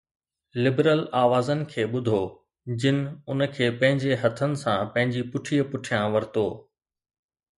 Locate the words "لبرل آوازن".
0.63-1.59